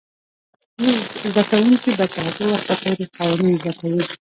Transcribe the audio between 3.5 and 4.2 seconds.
زده کوي.